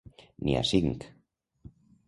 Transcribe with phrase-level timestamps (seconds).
[0.47, 1.05] N'hi ha cinc.